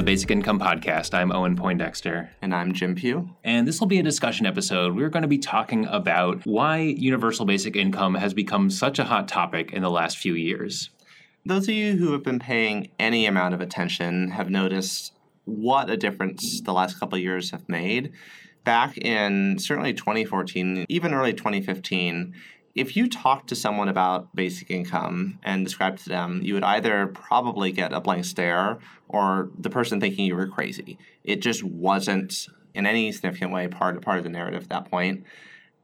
the 0.00 0.04
Basic 0.04 0.30
Income 0.30 0.60
Podcast. 0.60 1.12
I'm 1.12 1.30
Owen 1.30 1.56
Poindexter. 1.56 2.30
And 2.40 2.54
I'm 2.54 2.72
Jim 2.72 2.94
Pugh. 2.94 3.36
And 3.44 3.68
this 3.68 3.80
will 3.80 3.86
be 3.86 3.98
a 3.98 4.02
discussion 4.02 4.46
episode. 4.46 4.96
We're 4.96 5.10
going 5.10 5.24
to 5.24 5.28
be 5.28 5.36
talking 5.36 5.84
about 5.84 6.40
why 6.46 6.78
universal 6.78 7.44
basic 7.44 7.76
income 7.76 8.14
has 8.14 8.32
become 8.32 8.70
such 8.70 8.98
a 8.98 9.04
hot 9.04 9.28
topic 9.28 9.74
in 9.74 9.82
the 9.82 9.90
last 9.90 10.16
few 10.16 10.32
years. 10.32 10.88
Those 11.44 11.68
of 11.68 11.74
you 11.74 11.98
who 11.98 12.12
have 12.12 12.22
been 12.22 12.38
paying 12.38 12.88
any 12.98 13.26
amount 13.26 13.52
of 13.52 13.60
attention 13.60 14.30
have 14.30 14.48
noticed 14.48 15.12
what 15.44 15.90
a 15.90 15.98
difference 15.98 16.62
the 16.62 16.72
last 16.72 16.98
couple 16.98 17.18
years 17.18 17.50
have 17.50 17.68
made. 17.68 18.10
Back 18.64 18.96
in 18.96 19.58
certainly 19.58 19.92
2014, 19.92 20.86
even 20.88 21.12
early 21.12 21.34
2015, 21.34 22.32
if 22.74 22.96
you 22.96 23.08
talked 23.08 23.48
to 23.48 23.56
someone 23.56 23.88
about 23.88 24.34
basic 24.34 24.70
income 24.70 25.38
and 25.42 25.64
described 25.64 25.98
to 26.04 26.08
them, 26.08 26.40
you 26.42 26.54
would 26.54 26.62
either 26.62 27.08
probably 27.08 27.72
get 27.72 27.92
a 27.92 28.00
blank 28.00 28.24
stare 28.24 28.78
or 29.08 29.50
the 29.58 29.70
person 29.70 30.00
thinking 30.00 30.26
you 30.26 30.36
were 30.36 30.46
crazy. 30.46 30.98
It 31.24 31.42
just 31.42 31.64
wasn't 31.64 32.46
in 32.74 32.86
any 32.86 33.10
significant 33.10 33.52
way 33.52 33.66
part, 33.66 34.00
part 34.02 34.18
of 34.18 34.24
the 34.24 34.30
narrative 34.30 34.62
at 34.62 34.68
that 34.68 34.90
point. 34.90 35.24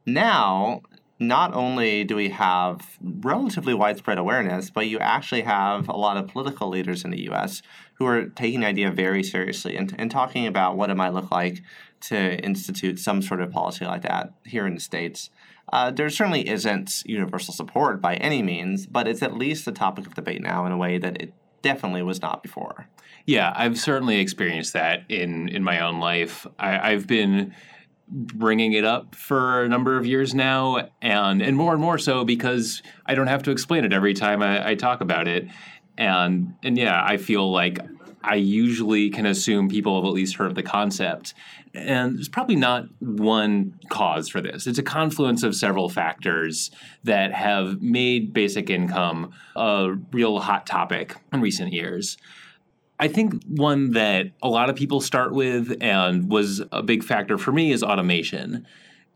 Now, 0.05 0.81
not 1.19 1.53
only 1.53 2.03
do 2.03 2.15
we 2.15 2.29
have 2.29 2.97
relatively 3.01 3.73
widespread 3.73 4.17
awareness, 4.17 4.69
but 4.69 4.87
you 4.87 4.99
actually 4.99 5.41
have 5.41 5.89
a 5.89 5.97
lot 5.97 6.15
of 6.15 6.27
political 6.27 6.69
leaders 6.69 7.03
in 7.03 7.11
the 7.11 7.29
US 7.29 7.61
who 7.95 8.05
are 8.05 8.27
taking 8.27 8.61
the 8.61 8.67
idea 8.67 8.91
very 8.91 9.23
seriously 9.23 9.75
and, 9.75 9.93
and 9.97 10.11
talking 10.11 10.45
about 10.45 10.77
what 10.77 10.89
it 10.89 10.95
might 10.95 11.13
look 11.13 11.31
like 11.31 11.61
to 11.99 12.37
institute 12.43 12.99
some 12.99 13.21
sort 13.21 13.41
of 13.41 13.51
policy 13.51 13.85
like 13.85 14.03
that 14.03 14.33
here 14.45 14.67
in 14.67 14.75
the 14.75 14.79
States. 14.79 15.29
Uh, 15.71 15.91
there 15.91 16.09
certainly 16.09 16.47
isn't 16.47 17.03
universal 17.05 17.53
support 17.53 18.01
by 18.01 18.15
any 18.15 18.41
means, 18.41 18.85
but 18.85 19.07
it's 19.07 19.21
at 19.21 19.35
least 19.35 19.67
a 19.67 19.71
topic 19.71 20.07
of 20.07 20.15
debate 20.15 20.41
now 20.41 20.65
in 20.65 20.71
a 20.71 20.77
way 20.77 20.97
that 20.97 21.21
it 21.21 21.33
definitely 21.61 22.01
was 22.01 22.21
not 22.21 22.41
before. 22.41 22.87
Yeah, 23.25 23.51
I've 23.55 23.77
certainly 23.77 24.19
experienced 24.19 24.73
that 24.73 25.03
in 25.09 25.49
in 25.49 25.63
my 25.63 25.81
own 25.81 25.99
life. 25.99 26.47
I, 26.57 26.91
I've 26.91 27.07
been 27.07 27.53
bringing 28.07 28.71
it 28.71 28.85
up 28.85 29.15
for 29.15 29.63
a 29.63 29.67
number 29.67 29.97
of 29.97 30.05
years 30.05 30.33
now, 30.33 30.89
and 31.01 31.41
and 31.41 31.57
more 31.57 31.73
and 31.73 31.81
more 31.81 31.97
so 31.97 32.23
because 32.23 32.81
I 33.05 33.15
don't 33.15 33.27
have 33.27 33.43
to 33.43 33.51
explain 33.51 33.83
it 33.83 33.91
every 33.91 34.13
time 34.13 34.41
I, 34.41 34.69
I 34.69 34.75
talk 34.75 35.01
about 35.01 35.27
it, 35.27 35.49
and 35.97 36.53
and 36.63 36.77
yeah, 36.77 37.03
I 37.03 37.17
feel 37.17 37.51
like 37.51 37.79
I 38.23 38.35
usually 38.35 39.09
can 39.09 39.25
assume 39.25 39.69
people 39.69 39.95
have 39.95 40.07
at 40.07 40.13
least 40.13 40.35
heard 40.35 40.47
of 40.47 40.55
the 40.55 40.63
concept. 40.63 41.33
And 41.73 42.17
there's 42.17 42.29
probably 42.29 42.55
not 42.55 42.85
one 42.99 43.79
cause 43.89 44.27
for 44.27 44.41
this. 44.41 44.67
It's 44.67 44.79
a 44.79 44.83
confluence 44.83 45.43
of 45.43 45.55
several 45.55 45.89
factors 45.89 46.71
that 47.03 47.33
have 47.33 47.81
made 47.81 48.33
basic 48.33 48.69
income 48.69 49.31
a 49.55 49.95
real 50.11 50.39
hot 50.39 50.65
topic 50.65 51.15
in 51.31 51.41
recent 51.41 51.73
years. 51.73 52.17
I 52.99 53.07
think 53.07 53.43
one 53.45 53.91
that 53.91 54.31
a 54.41 54.49
lot 54.49 54.69
of 54.69 54.75
people 54.75 55.01
start 55.01 55.33
with 55.33 55.77
and 55.81 56.31
was 56.31 56.63
a 56.71 56.81
big 56.81 57.03
factor 57.03 57.37
for 57.37 57.51
me 57.51 57.71
is 57.71 57.83
automation. 57.83 58.65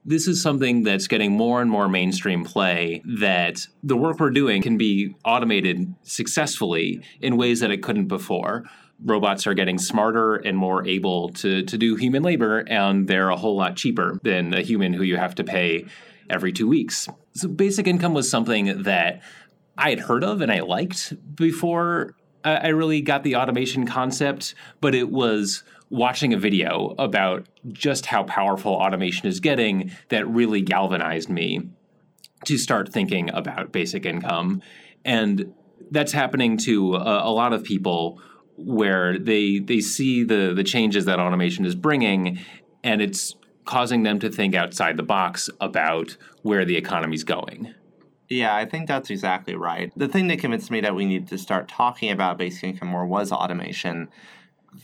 This 0.05 0.27
is 0.27 0.41
something 0.41 0.83
that's 0.83 1.07
getting 1.07 1.31
more 1.31 1.61
and 1.61 1.69
more 1.69 1.87
mainstream 1.87 2.43
play 2.43 3.01
that 3.19 3.67
the 3.83 3.97
work 3.97 4.19
we're 4.19 4.31
doing 4.31 4.61
can 4.61 4.77
be 4.77 5.15
automated 5.25 5.93
successfully 6.03 7.03
in 7.21 7.37
ways 7.37 7.59
that 7.59 7.71
it 7.71 7.81
couldn't 7.83 8.07
before 8.07 8.63
robots 9.03 9.47
are 9.47 9.53
getting 9.53 9.77
smarter 9.77 10.35
and 10.35 10.57
more 10.57 10.85
able 10.87 11.29
to, 11.29 11.63
to 11.63 11.77
do 11.77 11.95
human 11.95 12.23
labor, 12.23 12.59
and 12.67 13.07
they're 13.07 13.29
a 13.29 13.37
whole 13.37 13.55
lot 13.55 13.75
cheaper 13.75 14.19
than 14.23 14.53
a 14.53 14.61
human 14.61 14.93
who 14.93 15.03
you 15.03 15.17
have 15.17 15.35
to 15.35 15.43
pay 15.43 15.85
every 16.29 16.51
two 16.51 16.67
weeks. 16.67 17.07
So, 17.33 17.47
basic 17.47 17.87
income 17.87 18.13
was 18.13 18.29
something 18.29 18.83
that 18.83 19.21
I 19.77 19.89
had 19.89 19.99
heard 19.99 20.23
of 20.23 20.41
and 20.41 20.51
I 20.51 20.59
liked 20.59 21.13
before 21.35 22.15
I 22.43 22.69
really 22.69 23.01
got 23.01 23.23
the 23.23 23.35
automation 23.35 23.85
concept, 23.85 24.55
but 24.79 24.95
it 24.95 25.09
was 25.09 25.63
watching 25.89 26.33
a 26.33 26.37
video 26.37 26.95
about 26.97 27.45
just 27.67 28.05
how 28.07 28.23
powerful 28.23 28.73
automation 28.73 29.27
is 29.27 29.39
getting 29.39 29.91
that 30.09 30.27
really 30.27 30.61
galvanized 30.61 31.29
me 31.29 31.69
to 32.45 32.57
start 32.57 32.91
thinking 32.91 33.29
about 33.31 33.71
basic 33.71 34.05
income. 34.05 34.61
And 35.05 35.53
that's 35.91 36.11
happening 36.11 36.57
to 36.57 36.95
a, 36.95 37.29
a 37.29 37.31
lot 37.31 37.53
of 37.53 37.63
people 37.63 38.21
where 38.65 39.17
they 39.17 39.59
they 39.59 39.79
see 39.79 40.23
the 40.23 40.53
the 40.55 40.63
changes 40.63 41.05
that 41.05 41.19
automation 41.19 41.65
is 41.65 41.75
bringing 41.75 42.39
and 42.83 43.01
it's 43.01 43.35
causing 43.65 44.03
them 44.03 44.19
to 44.19 44.29
think 44.29 44.55
outside 44.55 44.97
the 44.97 45.03
box 45.03 45.49
about 45.59 46.17
where 46.41 46.65
the 46.65 46.75
economy's 46.77 47.23
going. 47.23 47.73
Yeah, 48.29 48.55
I 48.55 48.65
think 48.65 48.87
that's 48.87 49.09
exactly 49.09 49.55
right. 49.55 49.91
The 49.95 50.07
thing 50.07 50.27
that 50.27 50.39
convinced 50.39 50.71
me 50.71 50.81
that 50.81 50.95
we 50.95 51.05
need 51.05 51.27
to 51.27 51.37
start 51.37 51.67
talking 51.67 52.11
about 52.11 52.37
basic 52.37 52.63
income 52.63 52.87
more 52.87 53.05
was 53.05 53.31
automation. 53.31 54.07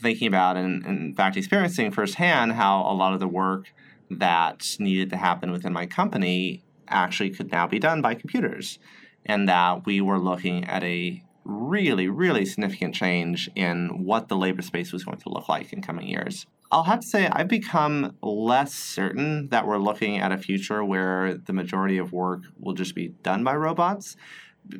Thinking 0.02 0.28
about 0.28 0.58
and, 0.58 0.86
in 0.86 1.16
fact 1.16 1.38
experiencing 1.38 1.92
firsthand 1.92 2.54
how 2.54 2.82
a 2.82 2.94
lot 2.94 3.14
of 3.14 3.22
the 3.22 3.28
work 3.28 3.72
that 4.12 4.76
needed 4.80 5.10
to 5.12 5.18
happen 5.18 5.52
within 5.52 5.72
my 5.72 5.86
company 5.86 6.64
actually 6.90 7.30
could 7.30 7.52
now 7.52 7.68
be 7.68 7.80
done 7.80 8.02
by 8.02 8.16
computers. 8.16 8.80
And 9.26 9.48
that 9.48 9.86
we 9.86 10.02
were 10.02 10.20
looking 10.20 10.66
at 10.66 10.84
a 10.84 11.24
really, 11.48 12.10
really 12.10 12.46
significant 12.46 12.94
change 12.94 13.50
in 13.56 14.04
what 14.04 14.28
the 14.28 14.36
labor 14.36 14.62
space 14.62 14.92
was 14.92 15.06
going 15.06 15.18
to 15.18 15.30
look 15.30 15.48
like 15.48 15.72
in 15.72 15.82
coming 15.82 16.08
years. 16.08 16.46
I'll 16.72 16.84
have 16.84 17.00
to 17.00 17.08
say, 17.08 17.28
I've 17.28 17.48
become 17.48 18.18
less 18.22 18.74
certain 18.74 19.48
that 19.50 19.66
we're 19.66 19.78
looking 19.78 20.18
at 20.18 20.34
a 20.34 20.38
future 20.38 20.84
where 20.84 21.36
the 21.36 21.54
majority 21.54 21.98
of 21.98 22.12
work 22.12 22.42
will 22.60 22.74
just 22.74 22.94
be 22.94 23.10
done 23.24 23.44
by 23.46 23.56
robots. 23.56 24.18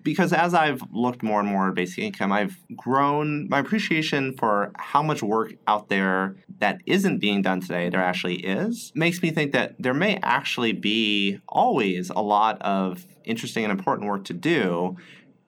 Because 0.04 0.34
as 0.34 0.54
I've 0.54 0.82
looked 0.92 1.24
more 1.24 1.40
and 1.40 1.48
more 1.48 1.70
at 1.70 1.76
basic 1.76 2.00
income, 2.00 2.34
I've 2.34 2.58
grown 2.76 3.48
my 3.48 3.60
appreciation 3.60 4.34
for 4.34 4.74
how 4.76 5.02
much 5.02 5.24
work 5.24 5.54
out 5.66 5.88
there 5.88 6.36
that 6.60 6.82
isn't 6.86 7.20
being 7.20 7.42
done 7.42 7.62
today, 7.62 7.88
there 7.88 8.04
actually 8.04 8.46
is, 8.46 8.92
makes 8.94 9.22
me 9.22 9.32
think 9.32 9.54
that 9.54 9.76
there 9.80 9.94
may 9.94 10.20
actually 10.22 10.74
be 10.74 11.40
always 11.48 12.10
a 12.10 12.20
lot 12.20 12.62
of 12.62 13.06
interesting 13.24 13.64
and 13.64 13.72
important 13.72 14.10
work 14.10 14.26
to 14.26 14.34
do 14.34 14.98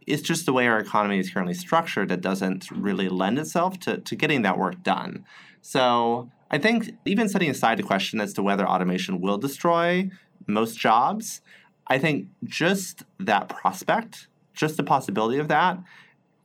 it's 0.09 0.23
just 0.23 0.45
the 0.45 0.53
way 0.53 0.67
our 0.67 0.79
economy 0.79 1.19
is 1.19 1.29
currently 1.29 1.53
structured 1.53 2.09
that 2.09 2.21
doesn't 2.21 2.69
really 2.71 3.07
lend 3.07 3.37
itself 3.37 3.79
to, 3.81 3.97
to 3.97 4.15
getting 4.15 4.41
that 4.41 4.57
work 4.57 4.81
done. 4.83 5.23
So 5.61 6.31
I 6.49 6.57
think 6.57 6.91
even 7.05 7.29
setting 7.29 7.49
aside 7.49 7.77
the 7.77 7.83
question 7.83 8.19
as 8.19 8.33
to 8.33 8.43
whether 8.43 8.67
automation 8.67 9.21
will 9.21 9.37
destroy 9.37 10.09
most 10.47 10.79
jobs, 10.79 11.41
I 11.87 11.99
think 11.99 12.27
just 12.43 13.03
that 13.19 13.49
prospect, 13.49 14.27
just 14.53 14.77
the 14.77 14.83
possibility 14.83 15.37
of 15.37 15.47
that, 15.47 15.77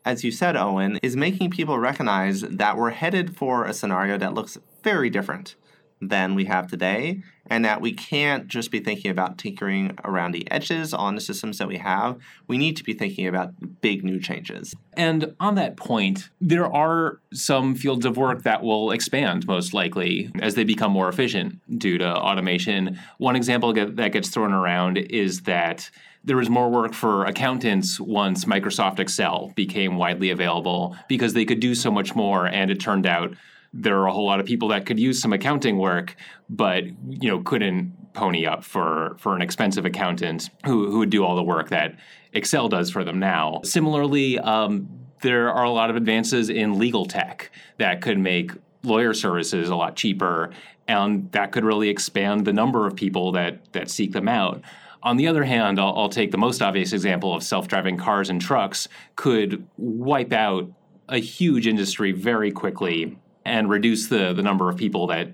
as 0.04 0.22
you 0.22 0.31
said, 0.31 0.56
Owen, 0.56 0.98
is 1.02 1.16
making 1.16 1.50
people 1.50 1.78
recognize 1.78 2.42
that 2.42 2.76
we're 2.76 2.91
headed 2.91 3.34
for 3.34 3.64
a 3.64 3.72
scenario 3.72 4.19
that 4.19 4.34
looks 4.34 4.58
very 4.82 5.08
different 5.08 5.56
than 6.00 6.34
we 6.34 6.44
have 6.47 6.66
today, 6.66 7.22
and 7.47 7.65
that 7.65 7.81
we 7.81 7.93
can't 7.93 8.47
just 8.49 8.71
be 8.71 8.81
thinking 8.81 9.10
about 9.10 9.38
tinkering 9.38 9.97
around 10.05 10.32
the 10.32 10.50
edges 10.50 10.94
on 10.94 11.15
the 11.15 11.21
systems 11.21 11.59
that 11.59 11.69
we 11.69 11.78
have. 11.78 12.19
We 12.49 12.59
need 12.59 12.77
to 12.77 12.84
be 12.84 12.94
thinking 12.94 13.27
about 13.27 13.81
big 13.81 14.05
new 14.05 14.21
changes. 14.21 14.75
And 14.94 15.34
on 15.41 15.55
that 15.56 15.77
point, 15.77 16.31
there 16.41 16.72
are 16.72 17.21
some 17.32 17.75
fields 17.75 18.06
of 18.06 18.16
work 18.16 18.43
that 18.43 18.62
will 18.62 18.91
expand 18.91 19.47
most 19.47 19.75
likely 19.75 20.31
as 20.41 20.55
they 20.55 20.65
become 20.65 20.93
more 20.93 21.09
efficient 21.09 21.60
due 21.78 21.99
to 21.99 22.16
automation. 22.16 22.99
One 23.19 23.37
example 23.37 23.72
that 23.72 24.12
gets 24.12 24.28
thrown 24.28 24.53
around 24.53 24.99
is 24.99 25.43
that 25.43 25.91
there 26.25 26.37
was 26.38 26.49
more 26.49 26.71
work 26.71 26.94
for 26.94 27.26
accountants 27.26 28.00
once 28.00 28.47
Microsoft 28.47 28.99
Excel 28.99 29.53
became 29.56 29.97
widely 29.97 30.31
available 30.31 30.97
because 31.06 31.34
they 31.34 31.44
could 31.44 31.61
do 31.61 31.75
so 31.75 31.91
much 31.91 32.15
more 32.15 32.47
and 32.47 32.71
it 32.71 32.81
turned 32.81 33.06
out 33.06 33.34
there 33.77 33.99
are 33.99 34.07
a 34.07 34.12
whole 34.12 34.25
lot 34.25 34.39
of 34.39 34.47
people 34.47 34.69
that 34.69 34.87
could 34.87 35.01
use 35.01 35.21
some 35.21 35.33
accounting 35.33 35.79
work, 35.79 36.15
but 36.49 36.85
you 36.85 37.29
know 37.29 37.41
couldn't 37.41 37.93
pony 38.15 38.47
up 38.47 38.62
for 38.62 39.17
for 39.19 39.35
an 39.35 39.43
expensive 39.43 39.85
accountant 39.85 40.49
who 40.65 40.91
who 40.91 40.99
would 41.01 41.11
do 41.11 41.25
all 41.25 41.35
the 41.35 41.43
work 41.43 41.71
that 41.71 41.97
Excel 42.33 42.69
does 42.69 42.91
for 42.91 43.05
them 43.05 43.19
now. 43.19 43.61
Similarly, 43.65 44.39
um, 44.39 44.88
there 45.23 45.53
are 45.53 45.65
a 45.65 45.71
lot 45.71 45.91
of 45.91 45.97
advances 45.97 46.49
in 46.50 46.79
legal 46.79 47.05
tech 47.05 47.50
that 47.79 48.00
could 48.00 48.19
make 48.19 48.53
lawyer 48.85 49.12
services 49.12 49.69
a 49.69 49.77
lot 49.77 49.97
cheaper, 49.97 50.50
and 50.87 51.31
that 51.32 51.50
could 51.50 51.65
really 51.65 51.88
expand 51.88 52.44
the 52.44 52.53
number 52.53 52.87
of 52.87 52.94
people 52.94 53.32
that 53.32 53.73
that 53.73 53.91
seek 53.91 54.12
them 54.12 54.29
out. 54.29 54.62
On 55.03 55.17
the 55.17 55.27
other 55.27 55.44
hand, 55.44 55.79
I'll, 55.79 55.94
I'll 55.99 56.09
take 56.09 56.31
the 56.31 56.38
most 56.38 56.62
obvious 56.62 56.93
example 56.93 57.35
of 57.35 57.43
self-driving 57.43 57.99
cars 57.99 58.31
and 58.31 58.41
trucks 58.41 58.88
could 59.17 59.67
wipe 59.77 60.32
out 60.32 60.70
a 61.11 61.19
huge 61.19 61.67
industry 61.67 62.12
very 62.12 62.50
quickly 62.50 63.19
and 63.44 63.69
reduce 63.69 64.08
the 64.08 64.32
the 64.32 64.43
number 64.43 64.69
of 64.69 64.76
people 64.76 65.06
that 65.08 65.29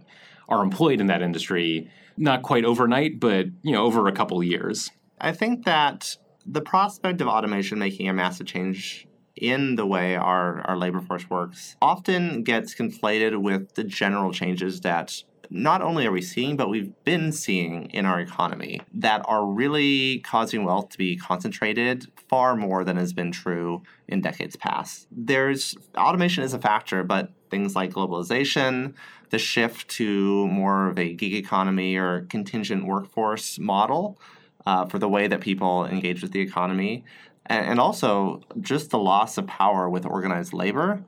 are 0.49 0.63
employed 0.63 1.01
in 1.01 1.07
that 1.07 1.23
industry 1.23 1.91
not 2.17 2.43
quite 2.43 2.65
overnight 2.65 3.21
but 3.21 3.47
you 3.63 3.73
know 3.73 3.85
over 3.85 4.07
a 4.07 4.13
couple 4.13 4.43
years. 4.43 4.91
I 5.21 5.33
think 5.33 5.65
that 5.65 6.17
the 6.47 6.63
prospect 6.63 7.21
of 7.21 7.29
automation 7.29 7.79
making 7.79 8.09
a 8.09 8.13
massive 8.13 8.47
change 8.47 9.07
in 9.37 9.77
the 9.77 9.87
way 9.87 10.17
our, 10.17 10.61
our 10.63 10.77
labor 10.77 11.01
force 11.01 11.29
works 11.31 11.77
often 11.81 12.43
gets 12.43 12.75
conflated 12.75 13.41
with 13.41 13.75
the 13.75 13.85
general 13.85 14.33
changes 14.33 14.81
that 14.81 15.23
not 15.51 15.83
only 15.83 16.07
are 16.07 16.13
we 16.13 16.23
seeing, 16.23 16.57
but 16.57 16.71
we've 16.71 16.93
been 17.05 17.33
seeing 17.33 17.87
in 17.91 18.07
our 18.07 18.21
economy 18.21 18.81
that 18.95 19.23
are 19.27 19.45
really 19.45 20.21
causing 20.21 20.65
wealth 20.65 20.91
to 20.91 20.99
be 20.99 21.17
concentrated 21.17 22.07
far 22.29 22.55
more 22.55 22.85
than 22.85 22.97
has 22.97 23.13
been 23.13 23.33
true 23.33 23.83
in 24.07 24.21
decades 24.21 24.55
past. 24.55 25.09
There's 25.11 25.77
automation 25.97 26.45
is 26.45 26.55
a 26.55 26.61
factor, 26.61 27.03
but 27.03 27.33
things 27.51 27.75
like 27.75 27.91
globalization, 27.91 28.95
the 29.31 29.39
shift 29.39 29.89
to 29.89 30.47
more 30.47 30.89
of 30.89 30.99
a 30.99 31.15
gig 31.15 31.35
economy 31.35 31.97
or 31.97 32.23
contingent 32.29 32.87
workforce 32.87 33.59
model 33.59 34.21
uh, 34.67 34.87
for 34.87 35.01
the 35.01 35.09
way 35.09 35.27
that 35.27 35.41
people 35.41 35.85
engage 35.87 36.23
with 36.23 36.31
the 36.31 36.41
economy, 36.41 37.05
and, 37.47 37.67
and 37.67 37.81
also 37.81 38.43
just 38.61 38.91
the 38.91 38.99
loss 38.99 39.37
of 39.37 39.49
power 39.49 39.91
with 39.91 40.07
organized 40.07 40.53
labor. 40.53 41.03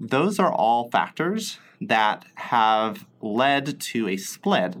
Those 0.00 0.38
are 0.38 0.52
all 0.52 0.90
factors 0.90 1.58
that 1.80 2.24
have 2.34 3.06
led 3.20 3.80
to 3.80 4.08
a 4.08 4.16
split 4.16 4.76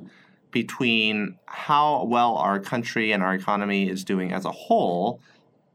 between 0.50 1.38
how 1.46 2.04
well 2.04 2.36
our 2.36 2.58
country 2.58 3.12
and 3.12 3.22
our 3.22 3.34
economy 3.34 3.88
is 3.88 4.04
doing 4.04 4.32
as 4.32 4.44
a 4.44 4.50
whole 4.50 5.20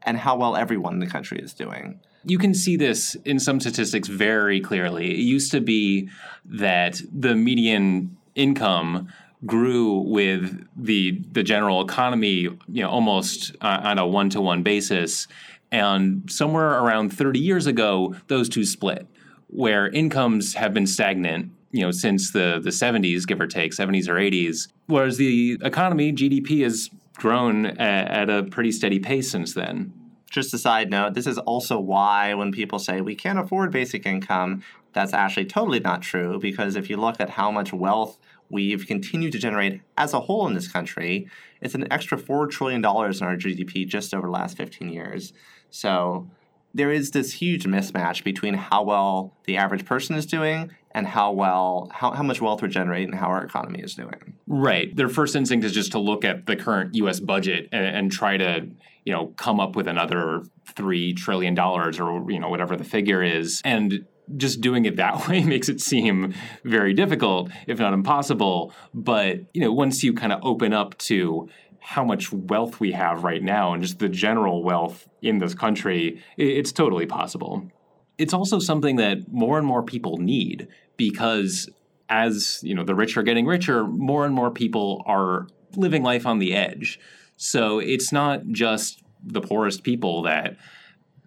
and 0.02 0.18
how 0.18 0.36
well 0.36 0.56
everyone 0.56 0.94
in 0.94 0.98
the 1.00 1.06
country 1.06 1.38
is 1.38 1.54
doing. 1.54 2.00
You 2.24 2.38
can 2.38 2.54
see 2.54 2.76
this 2.76 3.16
in 3.24 3.38
some 3.38 3.60
statistics 3.60 4.08
very 4.08 4.60
clearly. 4.60 5.10
It 5.10 5.18
used 5.18 5.50
to 5.52 5.60
be 5.60 6.08
that 6.44 7.00
the 7.12 7.34
median 7.34 8.16
income 8.34 9.08
grew 9.46 10.00
with 10.00 10.66
the 10.74 11.22
the 11.32 11.42
general 11.42 11.82
economy, 11.82 12.48
you 12.68 12.82
know, 12.82 12.88
almost 12.88 13.54
uh, 13.60 13.80
on 13.82 13.98
a 13.98 14.06
one 14.06 14.30
to 14.30 14.40
one 14.40 14.62
basis, 14.62 15.28
and 15.70 16.30
somewhere 16.30 16.70
around 16.70 17.12
30 17.12 17.40
years 17.40 17.66
ago, 17.66 18.14
those 18.28 18.48
two 18.48 18.64
split, 18.64 19.06
where 19.48 19.88
incomes 19.88 20.54
have 20.54 20.74
been 20.74 20.86
stagnant, 20.86 21.52
you 21.70 21.82
know, 21.82 21.90
since 21.90 22.32
the 22.32 22.60
the 22.62 22.70
70s, 22.70 23.26
give 23.26 23.40
or 23.40 23.46
take, 23.46 23.72
70s 23.72 24.08
or 24.08 24.14
80s, 24.14 24.68
whereas 24.86 25.16
the 25.16 25.58
economy 25.62 26.12
GDP 26.12 26.62
has 26.62 26.90
grown 27.16 27.66
at, 27.66 28.10
at 28.10 28.30
a 28.30 28.42
pretty 28.44 28.72
steady 28.72 28.98
pace 28.98 29.30
since 29.30 29.54
then 29.54 29.92
just 30.34 30.52
a 30.52 30.58
side 30.58 30.90
note, 30.90 31.14
this 31.14 31.28
is 31.28 31.38
also 31.38 31.78
why 31.78 32.34
when 32.34 32.50
people 32.50 32.80
say 32.80 33.00
we 33.00 33.14
can't 33.14 33.38
afford 33.38 33.70
basic 33.70 34.04
income, 34.04 34.64
that's 34.92 35.12
actually 35.14 35.46
totally 35.46 35.78
not 35.78 36.02
true 36.02 36.40
because 36.40 36.74
if 36.74 36.90
you 36.90 36.96
look 36.96 37.20
at 37.20 37.30
how 37.30 37.52
much 37.52 37.72
wealth 37.72 38.18
we've 38.50 38.84
continued 38.86 39.32
to 39.32 39.38
generate 39.38 39.80
as 39.96 40.12
a 40.12 40.20
whole 40.20 40.46
in 40.48 40.54
this 40.54 40.66
country, 40.66 41.28
it's 41.60 41.74
an 41.74 41.90
extra 41.92 42.18
$4 42.18 42.50
trillion 42.50 42.80
in 42.80 42.84
our 42.84 43.36
GDP 43.36 43.86
just 43.86 44.12
over 44.12 44.26
the 44.26 44.32
last 44.32 44.56
15 44.56 44.88
years. 44.88 45.32
So 45.70 46.28
there 46.74 46.90
is 46.90 47.12
this 47.12 47.32
huge 47.32 47.64
mismatch 47.64 48.24
between 48.24 48.54
how 48.54 48.82
well 48.82 49.36
the 49.44 49.56
average 49.56 49.84
person 49.84 50.16
is 50.16 50.26
doing 50.26 50.70
and 50.90 51.06
how 51.06 51.32
well 51.32 51.90
how, 51.92 52.12
how 52.12 52.22
much 52.22 52.40
wealth 52.40 52.62
we're 52.62 52.68
generating 52.68 53.10
and 53.10 53.18
how 53.18 53.28
our 53.28 53.44
economy 53.44 53.80
is 53.80 53.94
doing. 53.94 54.34
Right. 54.46 54.94
Their 54.94 55.08
first 55.08 55.34
instinct 55.36 55.64
is 55.64 55.72
just 55.72 55.92
to 55.92 55.98
look 55.98 56.24
at 56.24 56.46
the 56.46 56.56
current 56.56 56.94
US 56.96 57.20
budget 57.20 57.68
and, 57.72 57.84
and 57.84 58.12
try 58.12 58.36
to 58.36 58.66
you 59.04 59.12
know, 59.12 59.28
come 59.36 59.60
up 59.60 59.76
with 59.76 59.86
another 59.86 60.42
three 60.66 61.12
trillion 61.12 61.54
dollars 61.54 62.00
or 62.00 62.30
you 62.30 62.40
know 62.40 62.48
whatever 62.48 62.76
the 62.76 62.84
figure 62.84 63.22
is, 63.22 63.60
and 63.64 64.06
just 64.36 64.62
doing 64.62 64.86
it 64.86 64.96
that 64.96 65.28
way 65.28 65.44
makes 65.44 65.68
it 65.68 65.80
seem 65.80 66.34
very 66.64 66.94
difficult, 66.94 67.50
if 67.66 67.78
not 67.78 67.92
impossible. 67.92 68.72
But 68.94 69.40
you 69.52 69.60
know, 69.60 69.72
once 69.72 70.02
you 70.02 70.14
kind 70.14 70.32
of 70.32 70.40
open 70.42 70.72
up 70.72 70.96
to 70.98 71.48
how 71.86 72.02
much 72.02 72.32
wealth 72.32 72.80
we 72.80 72.92
have 72.92 73.24
right 73.24 73.42
now 73.42 73.74
and 73.74 73.82
just 73.82 73.98
the 73.98 74.08
general 74.08 74.62
wealth 74.62 75.06
in 75.20 75.36
this 75.38 75.52
country, 75.52 76.18
it's 76.38 76.72
totally 76.72 77.04
possible. 77.04 77.70
It's 78.16 78.32
also 78.32 78.58
something 78.58 78.96
that 78.96 79.30
more 79.30 79.58
and 79.58 79.66
more 79.66 79.82
people 79.82 80.16
need 80.16 80.66
because 80.96 81.68
as 82.08 82.60
you 82.62 82.74
know 82.74 82.84
the 82.84 82.94
rich 82.94 83.18
are 83.18 83.22
getting 83.22 83.44
richer, 83.44 83.84
more 83.84 84.24
and 84.24 84.34
more 84.34 84.50
people 84.50 85.02
are 85.04 85.46
living 85.76 86.02
life 86.02 86.24
on 86.24 86.38
the 86.38 86.54
edge. 86.54 86.98
So 87.36 87.80
it's 87.80 88.10
not 88.10 88.46
just 88.46 89.02
the 89.22 89.42
poorest 89.42 89.82
people 89.82 90.22
that 90.22 90.56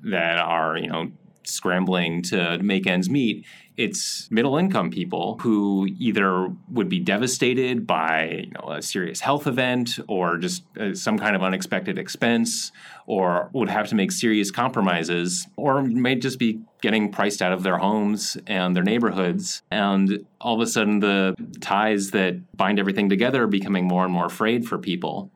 that 0.05 0.39
are 0.39 0.75
you 0.75 0.87
know 0.87 1.11
scrambling 1.47 2.21
to 2.23 2.59
make 2.59 2.87
ends 2.87 3.09
meet. 3.09 3.45
It's 3.75 4.27
middle 4.31 4.57
income 4.57 4.89
people 4.89 5.37
who 5.41 5.87
either 5.99 6.47
would 6.71 6.89
be 6.89 6.99
devastated 6.99 7.85
by 7.85 8.45
you 8.45 8.51
know, 8.51 8.71
a 8.71 8.81
serious 8.81 9.19
health 9.19 9.45
event 9.45 9.99
or 10.07 10.37
just 10.37 10.63
uh, 10.79 10.95
some 10.95 11.19
kind 11.19 11.35
of 11.35 11.43
unexpected 11.43 11.99
expense, 11.99 12.71
or 13.05 13.49
would 13.53 13.69
have 13.69 13.87
to 13.89 13.95
make 13.95 14.11
serious 14.11 14.49
compromises, 14.49 15.47
or 15.57 15.83
may 15.83 16.15
just 16.15 16.39
be 16.39 16.59
getting 16.81 17.11
priced 17.11 17.41
out 17.41 17.51
of 17.51 17.61
their 17.61 17.77
homes 17.77 18.35
and 18.47 18.75
their 18.75 18.83
neighborhoods. 18.83 19.61
And 19.69 20.25
all 20.41 20.55
of 20.55 20.61
a 20.61 20.67
sudden, 20.67 20.99
the 20.99 21.35
ties 21.61 22.11
that 22.11 22.57
bind 22.57 22.79
everything 22.79 23.09
together 23.09 23.43
are 23.43 23.47
becoming 23.47 23.85
more 23.85 24.03
and 24.03 24.13
more 24.13 24.29
frayed 24.29 24.67
for 24.67 24.79
people 24.79 25.31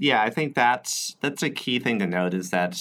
yeah, 0.00 0.22
I 0.22 0.30
think 0.30 0.54
that's 0.54 1.16
that's 1.20 1.42
a 1.42 1.50
key 1.50 1.78
thing 1.78 1.98
to 1.98 2.06
note 2.06 2.32
is 2.32 2.48
that 2.50 2.80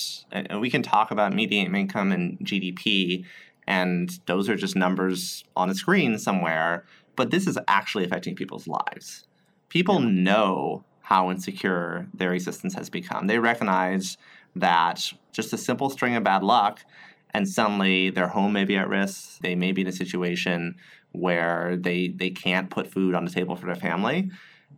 we 0.58 0.70
can 0.70 0.82
talk 0.82 1.12
about 1.12 1.34
median 1.34 1.76
income 1.76 2.14
and 2.14 2.40
GDP, 2.40 3.26
and 3.68 4.18
those 4.26 4.48
are 4.48 4.56
just 4.56 4.78
numbers 4.78 5.44
on 5.54 5.70
a 5.70 5.76
screen 5.76 6.18
somewhere. 6.18 6.86
But 7.18 7.30
this 7.30 7.46
is 7.46 7.60
actually 7.68 8.06
affecting 8.06 8.38
people's 8.38 8.68
lives. 8.68 9.28
People 9.68 10.00
yeah. 10.00 10.10
know 10.10 10.86
how 11.02 11.30
insecure 11.30 12.08
their 12.14 12.34
existence 12.34 12.74
has 12.76 12.90
become. 12.90 13.28
They 13.28 13.38
recognize 13.38 14.18
that 14.56 15.12
just 15.34 15.52
a 15.52 15.58
simple 15.58 15.90
string 15.90 16.16
of 16.16 16.24
bad 16.24 16.42
luck, 16.42 16.86
and 17.32 17.50
suddenly 17.50 18.12
their 18.12 18.30
home 18.30 18.54
may 18.54 18.64
be 18.64 18.78
at 18.78 18.88
risk. 18.88 19.40
They 19.40 19.56
may 19.56 19.74
be 19.74 19.82
in 19.82 19.88
a 19.88 19.92
situation 19.92 20.78
where 21.12 21.76
they 21.76 22.08
they 22.08 22.30
can't 22.30 22.70
put 22.70 22.88
food 22.88 23.14
on 23.14 23.26
the 23.26 23.32
table 23.32 23.58
for 23.58 23.66
their 23.66 23.76
family 23.76 24.32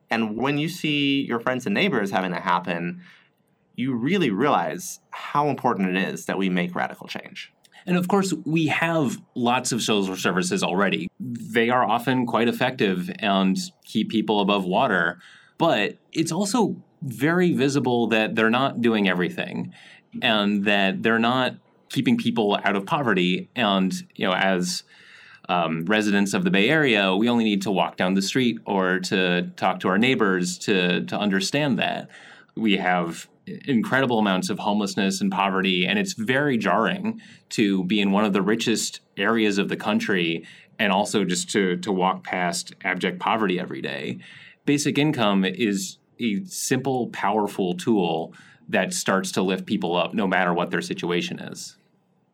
and 0.10 0.36
when 0.36 0.58
you 0.58 0.68
see 0.68 1.22
your 1.22 1.40
friends 1.40 1.66
and 1.66 1.74
neighbors 1.74 2.12
having 2.12 2.32
that 2.32 2.44
happen, 2.44 3.02
you 3.76 3.94
really 3.94 4.30
realize 4.30 5.00
how 5.12 5.48
important 5.48 5.96
it 5.96 6.10
is 6.10 6.26
that 6.26 6.38
we 6.38 6.50
make 6.50 6.76
radical 6.76 7.08
change. 7.08 7.52
And 7.86 7.98
of 7.98 8.08
course, 8.08 8.34
we 8.46 8.68
have 8.68 9.20
lots 9.34 9.72
of 9.72 9.82
social 9.82 10.16
services 10.16 10.64
already. 10.64 11.10
They 11.20 11.70
are 11.70 11.84
often 11.84 12.28
quite 12.28 12.48
effective 12.48 13.10
and 13.20 13.58
keep 13.86 14.10
people 14.10 14.40
above 14.40 14.66
water. 14.66 15.20
But 15.58 15.98
it's 16.12 16.32
also 16.32 16.76
very 17.02 17.54
visible 17.54 18.08
that 18.08 18.36
they're 18.36 18.52
not 18.52 18.82
doing 18.82 19.08
everything 19.08 19.74
and 20.22 20.66
that 20.66 21.02
they're 21.02 21.20
not 21.20 21.56
keeping 21.90 22.18
people 22.18 22.60
out 22.64 22.76
of 22.76 22.86
poverty. 22.86 23.50
And, 23.56 23.94
you 24.16 24.28
know, 24.28 24.34
as 24.34 24.84
um, 25.51 25.83
residents 25.86 26.33
of 26.33 26.45
the 26.45 26.50
Bay 26.50 26.69
Area, 26.69 27.13
we 27.13 27.27
only 27.27 27.44
need 27.44 27.62
to 27.63 27.71
walk 27.71 27.98
down 27.98 28.13
the 28.13 28.21
street 28.21 28.57
or 28.65 29.00
to 29.00 29.51
talk 29.57 29.81
to 29.81 29.89
our 29.89 29.98
neighbors 29.98 30.57
to, 30.59 31.03
to 31.06 31.18
understand 31.18 31.77
that. 31.77 32.07
We 32.56 32.77
have 32.77 33.27
incredible 33.65 34.18
amounts 34.18 34.50
of 34.50 34.59
homelessness 34.59 35.19
and 35.19 35.30
poverty, 35.30 35.86
and 35.86 36.00
it's 36.00 36.13
very 36.13 36.57
jarring 36.57 37.19
to 37.50 37.83
be 37.83 38.00
in 38.00 38.12
one 38.12 38.24
of 38.24 38.31
the 38.31 38.42
richest 38.42 39.02
areas 39.18 39.57
of 39.57 39.68
the 39.68 39.76
country 39.76 40.45
and 40.80 40.94
also 40.94 41.26
just 41.26 41.49
to, 41.49 41.76
to 41.78 41.92
walk 41.92 42.23
past 42.23 42.73
abject 42.85 43.19
poverty 43.19 43.59
every 43.59 43.81
day. 43.81 44.19
Basic 44.66 44.97
income 44.97 45.44
is 45.44 45.97
a 46.19 46.45
simple, 46.45 47.07
powerful 47.07 47.73
tool 47.73 48.33
that 48.69 48.94
starts 48.94 49.33
to 49.33 49.42
lift 49.42 49.66
people 49.66 49.97
up 49.97 50.14
no 50.14 50.28
matter 50.28 50.54
what 50.54 50.71
their 50.71 50.81
situation 50.81 51.40
is. 51.40 51.76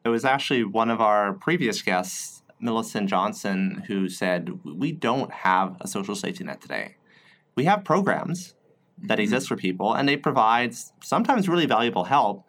It 0.05 0.09
was 0.09 0.23
actually 0.23 0.63
one 0.63 0.91
of 0.91 1.01
our 1.01 1.33
previous 1.33 1.81
guests 1.81 2.36
Millicent 2.59 3.09
Johnson 3.09 3.83
who 3.87 4.09
said, 4.09 4.59
We 4.63 4.91
don't 4.91 5.31
have 5.31 5.77
a 5.81 5.87
social 5.87 6.15
safety 6.15 6.43
net 6.43 6.61
today. 6.61 6.95
We 7.55 7.65
have 7.65 7.83
programs 7.83 8.53
that 8.99 9.15
mm-hmm. 9.15 9.21
exist 9.21 9.47
for 9.47 9.55
people 9.55 9.93
and 9.93 10.07
they 10.07 10.17
provide 10.17 10.75
sometimes 11.03 11.47
really 11.47 11.65
valuable 11.65 12.05
help, 12.05 12.45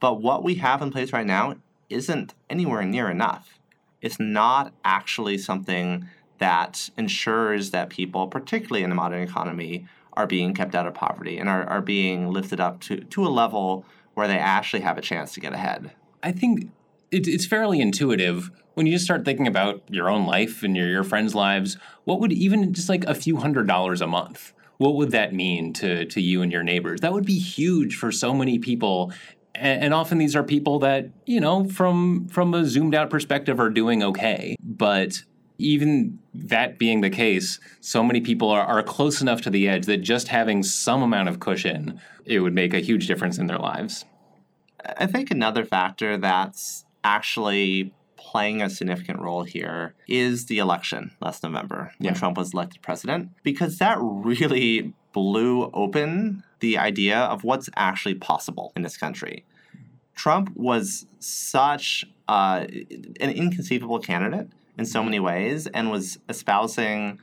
but 0.00 0.22
what 0.22 0.44
we 0.44 0.56
have 0.56 0.82
in 0.82 0.90
place 0.90 1.12
right 1.12 1.26
now 1.26 1.56
isn't 1.88 2.34
anywhere 2.50 2.84
near 2.84 3.10
enough. 3.10 3.58
It's 4.00 4.20
not 4.20 4.72
actually 4.84 5.38
something 5.38 6.08
that 6.38 6.90
ensures 6.96 7.70
that 7.72 7.90
people, 7.90 8.28
particularly 8.28 8.84
in 8.84 8.90
the 8.90 8.96
modern 8.96 9.22
economy, 9.22 9.86
are 10.12 10.26
being 10.26 10.54
kept 10.54 10.74
out 10.74 10.86
of 10.86 10.94
poverty 10.94 11.38
and 11.38 11.48
are, 11.48 11.64
are 11.64 11.82
being 11.82 12.30
lifted 12.30 12.60
up 12.60 12.80
to, 12.80 12.96
to 12.96 13.26
a 13.26 13.28
level 13.28 13.84
where 14.14 14.28
they 14.28 14.38
actually 14.38 14.80
have 14.80 14.98
a 14.98 15.02
chance 15.02 15.32
to 15.32 15.40
get 15.40 15.52
ahead. 15.52 15.92
I 16.22 16.32
think 16.32 16.70
it's 17.10 17.46
fairly 17.46 17.80
intuitive 17.80 18.50
when 18.78 18.86
you 18.86 18.92
just 18.92 19.04
start 19.04 19.24
thinking 19.24 19.48
about 19.48 19.82
your 19.88 20.08
own 20.08 20.24
life 20.24 20.62
and 20.62 20.76
your, 20.76 20.86
your 20.86 21.02
friends' 21.02 21.34
lives, 21.34 21.76
what 22.04 22.20
would 22.20 22.30
even 22.30 22.72
just 22.72 22.88
like 22.88 23.04
a 23.06 23.14
few 23.14 23.36
hundred 23.38 23.66
dollars 23.66 24.00
a 24.00 24.06
month, 24.06 24.52
what 24.76 24.94
would 24.94 25.10
that 25.10 25.34
mean 25.34 25.72
to, 25.72 26.04
to 26.04 26.20
you 26.20 26.42
and 26.42 26.52
your 26.52 26.62
neighbors? 26.62 27.00
That 27.00 27.12
would 27.12 27.26
be 27.26 27.40
huge 27.40 27.96
for 27.96 28.12
so 28.12 28.32
many 28.32 28.60
people. 28.60 29.12
And, 29.56 29.82
and 29.82 29.94
often 29.94 30.18
these 30.18 30.36
are 30.36 30.44
people 30.44 30.78
that, 30.78 31.10
you 31.26 31.40
know, 31.40 31.68
from 31.68 32.28
from 32.28 32.54
a 32.54 32.64
zoomed 32.64 32.94
out 32.94 33.10
perspective 33.10 33.58
are 33.58 33.68
doing 33.68 34.04
okay. 34.04 34.54
But 34.62 35.24
even 35.58 36.20
that 36.32 36.78
being 36.78 37.00
the 37.00 37.10
case, 37.10 37.58
so 37.80 38.04
many 38.04 38.20
people 38.20 38.48
are, 38.48 38.64
are 38.64 38.84
close 38.84 39.20
enough 39.20 39.40
to 39.40 39.50
the 39.50 39.68
edge 39.68 39.86
that 39.86 39.98
just 39.98 40.28
having 40.28 40.62
some 40.62 41.02
amount 41.02 41.28
of 41.28 41.40
cushion, 41.40 42.00
it 42.24 42.38
would 42.38 42.54
make 42.54 42.74
a 42.74 42.78
huge 42.78 43.08
difference 43.08 43.38
in 43.38 43.48
their 43.48 43.58
lives. 43.58 44.04
I 44.96 45.06
think 45.06 45.32
another 45.32 45.64
factor 45.64 46.16
that's 46.16 46.84
actually 47.04 47.92
playing 48.16 48.60
a 48.60 48.68
significant 48.68 49.20
role 49.20 49.44
here 49.44 49.94
is 50.08 50.46
the 50.46 50.58
election 50.58 51.12
last 51.20 51.42
November 51.42 51.92
when 51.98 52.06
Yeah. 52.06 52.14
Trump 52.14 52.36
was 52.36 52.52
elected 52.52 52.82
president, 52.82 53.30
because 53.42 53.78
that 53.78 53.98
really 54.00 54.92
blew 55.12 55.70
open 55.72 56.42
the 56.60 56.76
idea 56.76 57.18
of 57.18 57.44
what's 57.44 57.70
actually 57.76 58.14
possible 58.14 58.72
in 58.76 58.82
this 58.82 58.96
country. 58.96 59.44
Trump 60.14 60.50
was 60.54 61.06
such 61.20 62.04
uh, 62.28 62.66
an 63.20 63.30
inconceivable 63.30 64.00
candidate 64.00 64.48
in 64.76 64.84
so 64.84 65.02
many 65.02 65.20
ways 65.20 65.66
and 65.68 65.90
was 65.90 66.18
espousing 66.28 67.18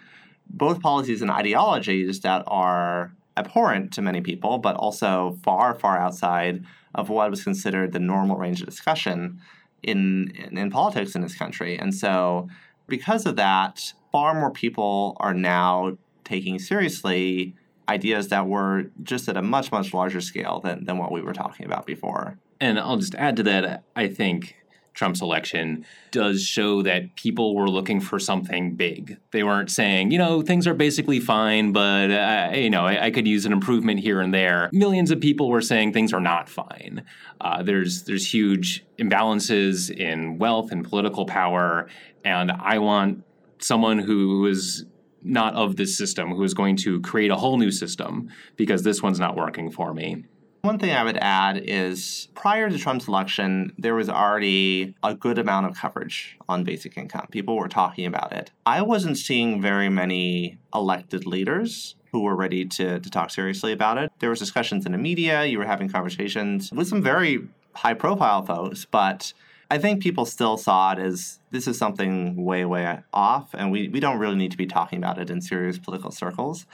both 0.49 0.81
policies 0.81 1.21
and 1.21 1.29
ideologies 1.29 2.21
that 2.21 2.43
are 2.47 3.13
abhorrent 3.37 3.91
to 3.93 4.01
many 4.01 4.21
people, 4.21 4.57
but 4.57 4.75
also 4.77 5.37
far, 5.43 5.75
far 5.75 5.97
outside 5.97 6.63
of 6.95 7.09
what 7.09 7.29
was 7.29 7.43
considered 7.43 7.91
the 7.91 7.99
normal 7.99 8.37
range 8.37 8.61
of 8.61 8.67
discussion 8.67 9.39
in, 9.85 10.31
in, 10.35 10.57
in 10.57 10.71
politics 10.71 11.15
in 11.15 11.21
this 11.21 11.35
country. 11.35 11.77
And 11.77 11.93
so, 11.93 12.49
because 12.87 13.25
of 13.25 13.35
that, 13.37 13.93
far 14.11 14.33
more 14.33 14.51
people 14.51 15.15
are 15.19 15.33
now 15.33 15.97
taking 16.23 16.59
seriously 16.59 17.55
ideas 17.87 18.29
that 18.29 18.47
were 18.47 18.85
just 19.03 19.29
at 19.29 19.37
a 19.37 19.41
much, 19.41 19.71
much 19.71 19.93
larger 19.93 20.21
scale 20.21 20.59
than, 20.59 20.85
than 20.85 20.97
what 20.97 21.11
we 21.11 21.21
were 21.21 21.33
talking 21.33 21.65
about 21.65 21.85
before. 21.85 22.37
And 22.59 22.79
I'll 22.79 22.97
just 22.97 23.15
add 23.15 23.35
to 23.37 23.43
that, 23.43 23.83
I 23.95 24.07
think 24.07 24.55
Trump's 24.95 25.21
election 25.21 25.85
does 26.11 26.41
show 26.41 26.81
that 26.81 27.15
people 27.17 27.53
were 27.53 27.69
looking 27.69 27.99
for 27.99 28.17
something 28.17 28.75
big. 28.75 29.17
They 29.31 29.43
weren't 29.43 29.69
saying, 29.69 30.11
you 30.11 30.17
know, 30.17 30.41
things 30.41 30.65
are 30.67 30.73
basically 30.73 31.19
fine, 31.19 31.73
but, 31.73 32.09
uh, 32.09 32.51
you 32.55 32.69
know, 32.69 32.85
I, 32.85 33.05
I, 33.05 33.11
could 33.11 33.27
use 33.27 33.45
an 33.45 33.51
improvement 33.51 33.99
here 33.99 34.21
and 34.21 34.33
there. 34.33 34.69
Millions 34.71 35.11
of 35.11 35.19
people 35.19 35.49
were 35.49 35.61
saying 35.61 35.91
things 35.91 36.13
are 36.13 36.21
not 36.21 36.47
fine. 36.47 37.03
Uh, 37.41 37.61
there's, 37.61 38.03
there's 38.03 38.33
huge 38.33 38.85
imbalances 38.97 39.91
in 39.91 40.37
wealth 40.37 40.71
and 40.71 40.85
political 40.85 41.25
power, 41.25 41.87
and 42.23 42.51
I 42.51 42.79
want 42.79 43.23
someone 43.59 43.99
who 43.99 44.45
is 44.45 44.85
not 45.25 45.55
of 45.55 45.75
this 45.75 45.97
system, 45.97 46.29
who 46.29 46.43
is 46.43 46.53
going 46.53 46.77
to 46.77 47.01
create 47.01 47.31
a 47.31 47.35
whole 47.35 47.57
new 47.57 47.71
system 47.71 48.29
because 48.55 48.83
this 48.83 49.01
one's 49.01 49.19
not 49.19 49.35
working 49.35 49.71
for 49.71 49.93
me. 49.93 50.23
One 50.65 50.79
thing 50.79 50.93
I 50.93 51.03
would 51.03 51.17
add 51.17 51.61
is 51.63 52.27
prior 52.33 52.71
to 52.71 52.77
Trump's 52.79 53.07
election, 53.07 53.71
there 53.77 53.93
was 53.93 54.09
already 54.09 54.95
a 55.03 55.13
good 55.13 55.37
amount 55.37 55.67
of 55.67 55.77
coverage 55.77 56.39
on 56.49 56.63
basic 56.63 56.97
income. 56.97 57.27
People 57.29 57.55
were 57.55 57.67
talking 57.67 58.07
about 58.07 58.33
it. 58.33 58.49
I 58.65 58.81
wasn't 58.81 59.19
seeing 59.19 59.61
very 59.61 59.89
many 59.89 60.57
elected 60.73 61.27
leaders 61.27 61.93
who 62.11 62.21
were 62.21 62.35
ready 62.35 62.65
to, 62.65 62.99
to 62.99 63.09
talk 63.11 63.29
seriously 63.29 63.73
about 63.73 63.99
it. 63.99 64.11
There 64.17 64.31
was 64.31 64.39
discussions 64.39 64.87
in 64.87 64.91
the 64.91 64.97
media, 64.97 65.45
you 65.45 65.59
were 65.59 65.65
having 65.65 65.87
conversations 65.87 66.71
with 66.71 66.87
some 66.87 67.03
very 67.03 67.47
high 67.75 67.93
profile 67.93 68.43
folks, 68.43 68.85
but 68.85 69.33
I 69.69 69.77
think 69.77 70.01
people 70.01 70.25
still 70.25 70.57
saw 70.57 70.93
it 70.93 70.97
as 70.99 71.41
this 71.51 71.67
is 71.67 71.77
something 71.77 72.43
way, 72.43 72.65
way 72.65 73.01
off, 73.13 73.53
and 73.53 73.71
we, 73.71 73.89
we 73.89 73.99
don't 73.99 74.17
really 74.17 74.35
need 74.35 74.49
to 74.49 74.57
be 74.57 74.65
talking 74.65 74.97
about 74.97 75.19
it 75.19 75.29
in 75.29 75.41
serious 75.41 75.77
political 75.77 76.09
circles. 76.09 76.65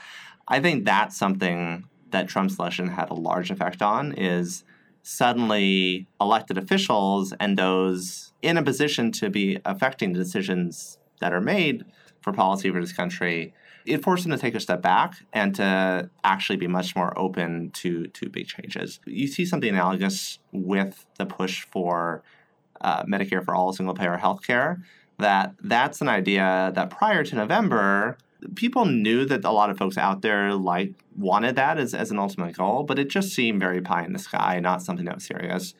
I 0.48 0.60
think 0.60 0.86
that's 0.86 1.16
something 1.16 1.84
that 2.12 2.28
Trump's 2.28 2.58
election 2.58 2.88
had 2.88 3.10
a 3.10 3.14
large 3.14 3.50
effect 3.50 3.82
on 3.82 4.12
is 4.12 4.64
suddenly 5.02 6.06
elected 6.20 6.56
officials 6.56 7.32
and 7.40 7.58
those 7.58 8.32
in 8.40 8.56
a 8.56 8.62
position 8.62 9.10
to 9.10 9.28
be 9.28 9.58
affecting 9.64 10.12
the 10.12 10.18
decisions 10.18 10.98
that 11.20 11.32
are 11.32 11.40
made 11.40 11.84
for 12.20 12.32
policy 12.32 12.70
for 12.70 12.80
this 12.80 12.92
country 12.92 13.52
it 13.84 14.02
forced 14.02 14.22
them 14.22 14.32
to 14.32 14.38
take 14.38 14.54
a 14.54 14.60
step 14.60 14.80
back 14.80 15.14
and 15.32 15.56
to 15.56 16.08
actually 16.22 16.56
be 16.56 16.68
much 16.68 16.94
more 16.94 17.18
open 17.18 17.70
to 17.70 18.06
to 18.06 18.28
big 18.28 18.46
changes. 18.46 19.00
You 19.06 19.26
see 19.26 19.44
something 19.44 19.70
analogous 19.70 20.38
with 20.52 21.04
the 21.18 21.26
push 21.26 21.64
for 21.64 22.22
uh, 22.80 23.02
medicare 23.04 23.44
for 23.44 23.56
all 23.56 23.72
single 23.72 23.94
payer 23.94 24.16
health 24.16 24.46
care 24.46 24.82
that 25.18 25.54
that's 25.62 26.00
an 26.00 26.08
idea 26.08 26.72
that 26.74 26.90
prior 26.90 27.22
to 27.22 27.36
november 27.36 28.18
people 28.54 28.84
knew 28.84 29.24
that 29.24 29.44
a 29.44 29.50
lot 29.50 29.70
of 29.70 29.78
folks 29.78 29.96
out 29.96 30.22
there 30.22 30.54
like 30.54 30.92
wanted 31.16 31.56
that 31.56 31.78
as, 31.78 31.94
as 31.94 32.10
an 32.10 32.18
ultimate 32.18 32.56
goal, 32.56 32.82
but 32.82 32.98
it 32.98 33.08
just 33.08 33.32
seemed 33.32 33.60
very 33.60 33.80
pie 33.80 34.04
in 34.04 34.12
the 34.12 34.18
sky, 34.18 34.60
not 34.60 34.82
something 34.82 35.04
that 35.06 35.16
was 35.16 35.24
serious. 35.24 35.74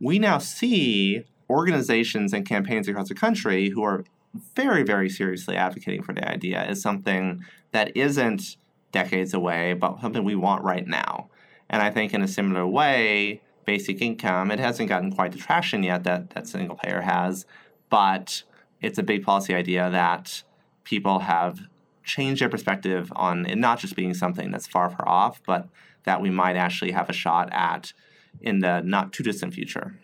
We 0.00 0.18
now 0.18 0.38
see 0.38 1.24
organizations 1.48 2.32
and 2.32 2.46
campaigns 2.46 2.88
across 2.88 3.08
the 3.08 3.14
country 3.14 3.70
who 3.70 3.82
are 3.82 4.04
very, 4.54 4.82
very 4.82 5.08
seriously 5.08 5.56
advocating 5.56 6.02
for 6.02 6.12
the 6.12 6.26
idea 6.28 6.60
as 6.60 6.80
something 6.80 7.44
that 7.72 7.96
isn't 7.96 8.56
decades 8.92 9.34
away, 9.34 9.72
but 9.74 10.00
something 10.00 10.24
we 10.24 10.34
want 10.34 10.64
right 10.64 10.86
now. 10.86 11.28
And 11.68 11.82
I 11.82 11.90
think 11.90 12.14
in 12.14 12.22
a 12.22 12.28
similar 12.28 12.66
way, 12.66 13.40
basic 13.64 14.00
income, 14.00 14.50
it 14.50 14.58
hasn't 14.58 14.88
gotten 14.88 15.12
quite 15.12 15.32
the 15.32 15.38
traction 15.38 15.82
yet 15.82 16.04
that, 16.04 16.30
that 16.30 16.48
single 16.48 16.76
payer 16.76 17.02
has, 17.02 17.46
but 17.88 18.42
it's 18.80 18.98
a 18.98 19.02
big 19.02 19.24
policy 19.24 19.54
idea 19.54 19.90
that 19.90 20.42
people 20.84 21.20
have 21.20 21.60
change 22.04 22.40
their 22.40 22.48
perspective 22.48 23.12
on 23.14 23.46
it 23.46 23.56
not 23.56 23.78
just 23.78 23.96
being 23.96 24.14
something 24.14 24.50
that's 24.50 24.66
far, 24.66 24.90
far 24.90 25.08
off, 25.08 25.40
but 25.46 25.68
that 26.04 26.20
we 26.20 26.30
might 26.30 26.56
actually 26.56 26.92
have 26.92 27.10
a 27.10 27.12
shot 27.12 27.48
at 27.52 27.92
in 28.40 28.60
the 28.60 28.80
not 28.80 29.12
too 29.12 29.22
distant 29.22 29.54
future. 29.54 29.94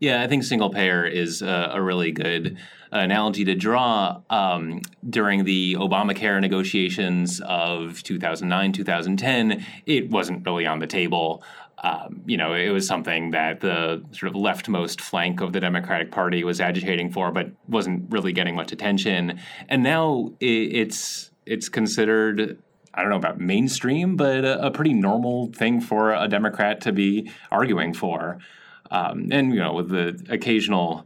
Yeah, 0.00 0.22
I 0.22 0.26
think 0.26 0.44
single 0.44 0.70
payer 0.70 1.04
is 1.04 1.42
a, 1.42 1.70
a 1.74 1.82
really 1.82 2.12
good 2.12 2.58
analogy 2.90 3.44
to 3.44 3.54
draw. 3.54 4.20
Um, 4.30 4.82
during 5.08 5.44
the 5.44 5.74
Obamacare 5.74 6.40
negotiations 6.40 7.40
of 7.40 8.02
2009, 8.02 8.72
2010, 8.72 9.64
it 9.86 10.10
wasn't 10.10 10.44
really 10.46 10.66
on 10.66 10.78
the 10.78 10.86
table. 10.86 11.42
Um, 11.82 12.22
you 12.26 12.36
know, 12.36 12.54
it 12.54 12.70
was 12.70 12.86
something 12.86 13.32
that 13.32 13.60
the 13.60 14.02
sort 14.12 14.34
of 14.34 14.40
leftmost 14.40 15.00
flank 15.00 15.40
of 15.40 15.52
the 15.52 15.60
Democratic 15.60 16.10
Party 16.10 16.44
was 16.44 16.60
agitating 16.60 17.10
for, 17.10 17.30
but 17.30 17.50
wasn't 17.68 18.10
really 18.10 18.32
getting 18.32 18.54
much 18.54 18.72
attention. 18.72 19.38
And 19.68 19.82
now 19.82 20.32
it, 20.40 20.46
it's 20.46 21.30
it's 21.46 21.68
considered 21.68 22.58
I 22.96 23.00
don't 23.00 23.10
know 23.10 23.16
about 23.16 23.40
mainstream, 23.40 24.16
but 24.16 24.44
a, 24.44 24.66
a, 24.66 24.70
pretty 24.70 24.94
normal 24.94 25.48
thing 25.52 25.80
for 25.80 26.14
a 26.14 26.28
Democrat 26.28 26.80
to 26.82 26.92
be 26.92 27.28
arguing 27.50 27.92
for. 27.92 28.38
Um, 28.90 29.30
and 29.32 29.52
you 29.52 29.58
know, 29.58 29.72
with 29.72 29.88
the 29.88 30.24
occasional 30.28 31.04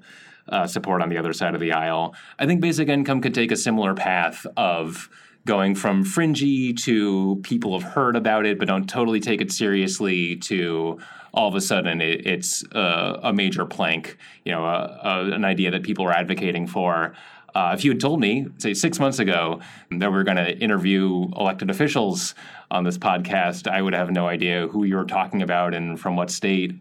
uh, 0.51 0.67
support 0.67 1.01
on 1.01 1.09
the 1.09 1.17
other 1.17 1.33
side 1.33 1.55
of 1.55 1.61
the 1.61 1.73
aisle, 1.73 2.15
I 2.39 2.45
think 2.45 2.61
basic 2.61 2.89
income 2.89 3.23
could 3.23 3.35
take 3.35 3.51
a 3.51 3.57
similar 3.57 3.95
path 3.95 4.47
of 4.57 5.09
going 5.47 5.75
from 5.75 6.05
fringy 6.05 6.75
to 6.75 7.41
people 7.43 7.79
have 7.79 7.95
heard 7.95 8.17
about 8.17 8.45
it 8.45 8.59
but 8.59 8.69
don't 8.69 8.87
totally 8.87 9.19
take 9.19 9.41
it 9.41 9.51
seriously 9.51 10.37
to 10.37 10.99
all 11.33 11.49
of 11.49 11.55
a 11.55 11.61
sudden 11.61 12.03
it, 12.03 12.27
it's 12.27 12.65
a, 12.73 13.21
a, 13.23 13.33
major 13.33 13.65
plank, 13.65 14.19
you 14.45 14.53
know, 14.53 14.65
a, 14.65 15.31
an 15.33 15.45
idea 15.45 15.71
that 15.71 15.83
people 15.83 16.05
are 16.05 16.13
advocating 16.13 16.67
for. 16.67 17.15
Uh, 17.55 17.75
if 17.77 17.85
you 17.85 17.91
had 17.91 18.01
told 18.01 18.21
me, 18.21 18.47
say, 18.59 18.75
six 18.75 19.01
months 19.01 19.19
ago, 19.19 19.61
that 19.91 20.11
we 20.11 20.17
were 20.17 20.25
going 20.25 20.37
to 20.37 20.57
interview 20.59 21.29
elected 21.37 21.71
officials 21.71 22.35
on 22.71 22.85
this 22.85 22.99
podcast, 22.99 23.71
I 23.71 23.81
would 23.83 23.95
have 23.95 24.11
no 24.11 24.27
idea 24.27 24.69
who 24.69 24.85
you 24.85 24.97
were 24.97 25.05
talking 25.05 25.43
about 25.43 25.75
and 25.75 25.99
from 25.99 26.17
what 26.17 26.31
state. 26.31 26.73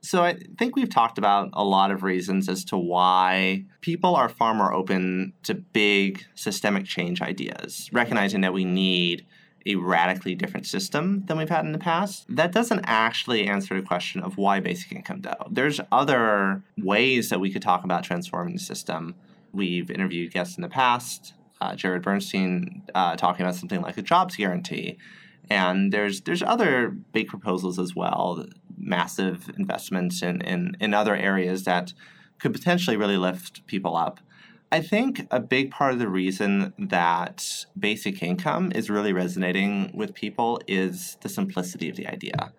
So 0.00 0.22
I 0.22 0.38
think 0.58 0.76
we've 0.76 0.88
talked 0.88 1.18
about 1.18 1.50
a 1.52 1.64
lot 1.64 1.90
of 1.90 2.02
reasons 2.02 2.48
as 2.48 2.64
to 2.66 2.78
why 2.78 3.64
people 3.80 4.14
are 4.14 4.28
far 4.28 4.54
more 4.54 4.72
open 4.72 5.32
to 5.42 5.54
big 5.54 6.24
systemic 6.34 6.86
change 6.86 7.20
ideas, 7.20 7.90
recognizing 7.92 8.40
that 8.42 8.52
we 8.52 8.64
need 8.64 9.26
a 9.66 9.74
radically 9.74 10.34
different 10.34 10.64
system 10.64 11.24
than 11.26 11.36
we've 11.36 11.48
had 11.48 11.64
in 11.64 11.72
the 11.72 11.78
past. 11.78 12.24
That 12.28 12.52
doesn't 12.52 12.84
actually 12.84 13.48
answer 13.48 13.74
the 13.74 13.84
question 13.84 14.22
of 14.22 14.38
why 14.38 14.60
basic 14.60 14.92
income 14.92 15.22
though. 15.22 15.48
There's 15.50 15.80
other 15.90 16.62
ways 16.78 17.28
that 17.30 17.40
we 17.40 17.52
could 17.52 17.62
talk 17.62 17.82
about 17.82 18.04
transforming 18.04 18.54
the 18.54 18.60
system 18.60 19.16
We've 19.52 19.90
interviewed 19.90 20.32
guests 20.32 20.56
in 20.56 20.62
the 20.62 20.68
past, 20.68 21.34
uh, 21.60 21.74
Jared 21.74 22.02
Bernstein 22.02 22.82
uh, 22.94 23.16
talking 23.16 23.44
about 23.44 23.54
something 23.54 23.80
like 23.80 23.96
a 23.96 24.02
jobs 24.02 24.36
guarantee. 24.36 24.98
And 25.48 25.92
there's 25.92 26.22
there's 26.22 26.42
other 26.42 26.88
big 26.88 27.28
proposals 27.28 27.78
as 27.78 27.94
well, 27.94 28.46
massive 28.76 29.50
investments 29.56 30.22
in, 30.22 30.40
in, 30.42 30.76
in 30.80 30.92
other 30.92 31.14
areas 31.14 31.64
that 31.64 31.92
could 32.38 32.52
potentially 32.52 32.96
really 32.96 33.16
lift 33.16 33.66
people 33.66 33.96
up. 33.96 34.20
I 34.72 34.82
think 34.82 35.26
a 35.30 35.38
big 35.38 35.70
part 35.70 35.92
of 35.92 36.00
the 36.00 36.08
reason 36.08 36.74
that 36.76 37.66
basic 37.78 38.22
income 38.22 38.72
is 38.74 38.90
really 38.90 39.12
resonating 39.12 39.92
with 39.94 40.12
people 40.12 40.60
is 40.66 41.16
the 41.20 41.28
simplicity 41.28 41.88
of 41.88 41.96
the 41.96 42.08
idea. 42.08 42.52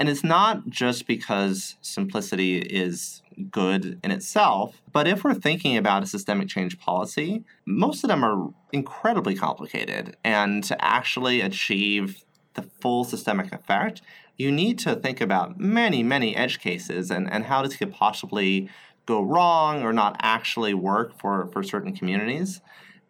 And 0.00 0.08
it's 0.08 0.24
not 0.24 0.66
just 0.70 1.06
because 1.06 1.76
simplicity 1.82 2.56
is 2.56 3.22
good 3.50 4.00
in 4.02 4.10
itself. 4.10 4.80
But 4.90 5.06
if 5.06 5.22
we're 5.22 5.34
thinking 5.34 5.76
about 5.76 6.02
a 6.02 6.06
systemic 6.06 6.48
change 6.48 6.78
policy, 6.78 7.44
most 7.66 8.02
of 8.02 8.08
them 8.08 8.24
are 8.24 8.48
incredibly 8.72 9.34
complicated. 9.34 10.16
And 10.24 10.64
to 10.64 10.82
actually 10.82 11.42
achieve 11.42 12.24
the 12.54 12.62
full 12.80 13.04
systemic 13.04 13.52
effect, 13.52 14.00
you 14.38 14.50
need 14.50 14.78
to 14.80 14.96
think 14.96 15.20
about 15.20 15.60
many, 15.60 16.02
many 16.02 16.34
edge 16.34 16.60
cases 16.60 17.10
and, 17.10 17.30
and 17.30 17.44
how 17.44 17.60
this 17.60 17.76
could 17.76 17.92
possibly 17.92 18.70
go 19.04 19.20
wrong 19.20 19.82
or 19.82 19.92
not 19.92 20.16
actually 20.20 20.72
work 20.72 21.20
for, 21.20 21.46
for 21.48 21.62
certain 21.62 21.94
communities. 21.94 22.62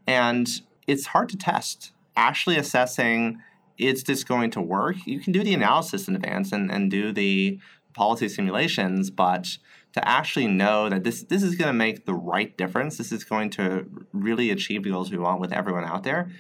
And 0.09 0.49
it's 0.89 1.07
hard 1.07 1.29
to 1.29 1.37
test. 1.37 1.93
Actually 2.17 2.57
assessing 2.57 3.41
is 3.81 4.05
this 4.05 4.25
going 4.25 4.51
to 4.53 4.61
work? 4.61 4.97
You 5.07 5.21
can 5.21 5.33
do 5.33 5.43
the 5.43 5.55
analysis 5.55 6.09
in 6.09 6.15
advance 6.15 6.53
and, 6.53 6.71
and 6.71 6.91
do 6.91 7.13
the 7.13 7.59
policy 7.95 8.29
simulations, 8.29 9.11
but 9.11 9.59
to 9.93 10.09
actually 10.09 10.47
know 10.47 10.89
that 10.89 11.03
this 11.03 11.25
this 11.25 11.43
is 11.43 11.57
going 11.57 11.69
to 11.69 11.75
make 11.75 12.07
the 12.07 12.15
right 12.15 12.57
difference. 12.57 12.99
This 12.99 13.13
is 13.13 13.25
going 13.25 13.51
to 13.51 13.87
really 14.13 14.51
achieve 14.51 14.85
the 14.85 14.91
goals 14.91 15.11
we 15.11 15.19
want 15.19 15.41
with 15.41 15.53
everyone 15.53 15.85
out 15.85 16.05
there. 16.05 16.31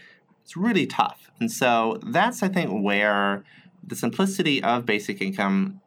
It's 0.43 0.57
really 0.57 0.87
tough, 0.87 1.31
and 1.41 1.51
so 1.51 1.99
that's 2.07 2.43
I 2.43 2.49
think 2.49 2.83
where 2.83 3.45
the 3.87 3.97
simplicity 3.97 4.63
of 4.63 4.87
basic 4.87 5.21
income 5.21 5.81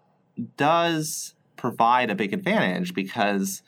does 0.58 1.36
provide 1.56 2.10
a 2.10 2.16
big 2.16 2.34
advantage 2.34 2.94
because 2.94 3.62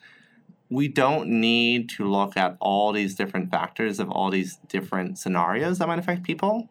we 0.70 0.88
don't 0.88 1.30
need 1.30 1.90
to 1.90 2.10
look 2.10 2.36
at 2.36 2.58
all 2.60 2.92
these 2.92 3.16
different 3.16 3.52
factors 3.52 4.00
of 4.00 4.10
all 4.10 4.32
these 4.32 4.58
different 4.68 5.18
scenarios 5.18 5.78
that 5.78 5.88
might 5.88 6.00
affect 6.00 6.24
people. 6.24 6.70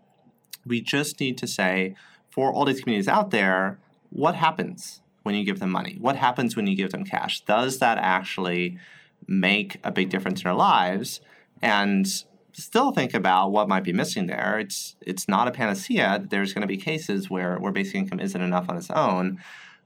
We 0.66 0.80
just 0.80 1.20
need 1.20 1.38
to 1.38 1.46
say, 1.46 1.94
for 2.30 2.52
all 2.52 2.64
these 2.64 2.80
communities 2.80 3.08
out 3.08 3.30
there, 3.30 3.78
what 4.10 4.34
happens 4.34 5.02
when 5.22 5.34
you 5.34 5.44
give 5.44 5.60
them 5.60 5.70
money? 5.70 5.96
What 6.00 6.16
happens 6.16 6.56
when 6.56 6.66
you 6.66 6.76
give 6.76 6.90
them 6.90 7.04
cash? 7.04 7.40
Does 7.42 7.78
that 7.78 7.98
actually 7.98 8.78
make 9.26 9.78
a 9.82 9.90
big 9.90 10.10
difference 10.10 10.40
in 10.40 10.44
their 10.44 10.54
lives? 10.54 11.20
And 11.62 12.06
still 12.52 12.92
think 12.92 13.14
about 13.14 13.50
what 13.50 13.68
might 13.68 13.84
be 13.84 13.92
missing 13.92 14.26
there. 14.26 14.58
It's 14.58 14.96
it's 15.00 15.28
not 15.28 15.48
a 15.48 15.50
panacea. 15.50 16.24
There's 16.28 16.52
going 16.52 16.62
to 16.62 16.68
be 16.68 16.76
cases 16.76 17.28
where 17.28 17.58
where 17.58 17.72
basic 17.72 17.96
income 17.96 18.20
isn't 18.20 18.40
enough 18.40 18.68
on 18.68 18.76
its 18.76 18.90
own, 18.90 19.40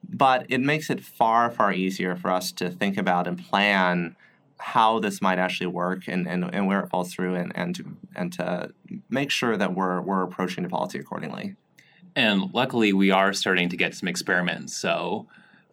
but 0.08 0.46
it 0.48 0.60
makes 0.60 0.90
it 0.90 1.02
far 1.02 1.50
far 1.50 1.72
easier 1.72 2.14
for 2.16 2.30
us 2.30 2.52
to 2.52 2.70
think 2.70 2.96
about 2.96 3.26
and 3.26 3.38
plan 3.38 4.16
how 4.58 4.98
this 4.98 5.22
might 5.22 5.38
actually 5.38 5.68
work 5.68 6.08
and, 6.08 6.28
and, 6.28 6.44
and 6.52 6.66
where 6.66 6.80
it 6.80 6.90
falls 6.90 7.12
through 7.12 7.34
and, 7.34 7.52
and 7.54 7.74
to 7.76 7.84
and 8.16 8.32
to 8.34 8.70
make 9.08 9.30
sure 9.30 9.56
that 9.56 9.74
we're 9.74 10.00
we're 10.00 10.22
approaching 10.22 10.64
the 10.64 10.68
policy 10.68 10.98
accordingly. 10.98 11.56
And 12.16 12.52
luckily 12.52 12.92
we 12.92 13.10
are 13.10 13.32
starting 13.32 13.68
to 13.68 13.76
get 13.76 13.94
some 13.94 14.08
experiments. 14.08 14.76
So 14.76 15.28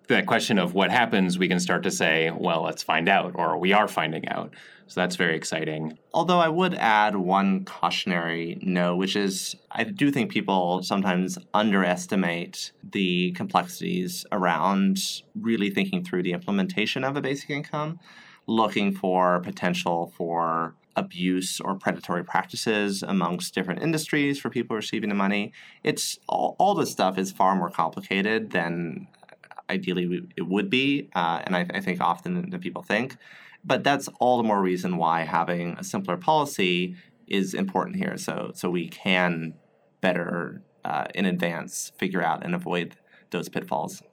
that 0.07 0.27
question 0.27 0.59
of 0.59 0.73
what 0.73 0.91
happens, 0.91 1.39
we 1.39 1.47
can 1.47 1.59
start 1.59 1.83
to 1.83 1.91
say, 1.91 2.29
well, 2.31 2.63
let's 2.63 2.83
find 2.83 3.09
out, 3.09 3.31
or 3.35 3.57
we 3.57 3.73
are 3.73 3.87
finding 3.87 4.27
out. 4.27 4.53
So 4.87 5.01
that's 5.01 5.15
very 5.15 5.35
exciting. 5.35 5.97
Although 6.13 6.37
I 6.39 6.49
would 6.49 6.75
add 6.75 7.15
one 7.15 7.65
cautionary 7.65 8.59
note, 8.61 8.97
which 8.97 9.15
is 9.15 9.55
I 9.71 9.83
do 9.83 10.11
think 10.11 10.31
people 10.31 10.83
sometimes 10.83 11.39
underestimate 11.55 12.71
the 12.83 13.31
complexities 13.31 14.25
around 14.31 14.99
really 15.33 15.71
thinking 15.71 16.03
through 16.03 16.21
the 16.21 16.33
implementation 16.33 17.03
of 17.03 17.17
a 17.17 17.21
basic 17.21 17.49
income, 17.49 17.99
looking 18.47 18.93
for 18.93 19.39
potential 19.39 20.13
for 20.15 20.75
abuse 20.95 21.59
or 21.59 21.75
predatory 21.75 22.23
practices 22.23 23.03
amongst 23.03 23.53
different 23.53 23.81
industries 23.81 24.39
for 24.39 24.49
people 24.49 24.75
receiving 24.75 25.09
the 25.09 25.15
money. 25.15 25.51
It's 25.83 26.19
all, 26.27 26.55
all 26.57 26.73
this 26.75 26.91
stuff 26.91 27.17
is 27.17 27.31
far 27.31 27.55
more 27.55 27.69
complicated 27.69 28.51
than 28.51 29.07
ideally 29.69 30.27
it 30.37 30.47
would 30.47 30.69
be, 30.69 31.09
uh, 31.15 31.41
and 31.43 31.55
I, 31.55 31.65
I, 31.73 31.81
think 31.81 31.99
often 31.99 32.49
than 32.49 32.59
people 32.59 32.83
think. 32.83 33.17
But 33.63 33.83
that's 33.83 34.07
all 34.19 34.37
the 34.37 34.43
more 34.43 34.61
reason 34.61 34.97
why 34.97 35.21
having 35.23 35.75
a 35.77 35.83
simpler 35.83 36.17
policy 36.17 36.95
is 37.27 37.53
important 37.53 37.95
here. 37.95 38.15
So 38.17 38.51
so 38.53 38.69
we 38.69 38.87
can 38.87 39.55
better 40.01 40.61
uh, 40.83 41.05
in 41.15 41.25
advance 41.25 41.91
figure 41.97 42.23
out 42.23 42.45
and 42.45 42.53
avoid 42.53 42.95
those 43.31 43.49
pitfalls. 43.49 44.03